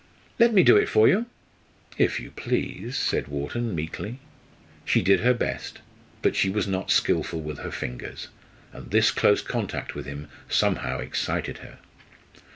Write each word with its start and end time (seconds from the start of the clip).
"Let 0.39 0.51
me 0.51 0.63
do 0.63 0.77
it 0.77 0.89
for 0.89 1.07
you." 1.07 1.27
"If 1.95 2.19
you 2.19 2.31
please," 2.31 2.97
said 2.97 3.27
Wharton, 3.27 3.75
meekly. 3.75 4.17
She 4.83 5.03
did 5.03 5.19
her 5.19 5.35
best, 5.35 5.77
but 6.23 6.35
she 6.35 6.49
was 6.49 6.67
not 6.67 6.89
skilful 6.89 7.39
with 7.41 7.59
her 7.59 7.69
fingers, 7.69 8.29
and 8.73 8.89
this 8.89 9.11
close 9.11 9.43
contact 9.43 9.93
with 9.93 10.07
him 10.07 10.27
somehow 10.49 10.97
excited 10.97 11.59
her. 11.59 11.77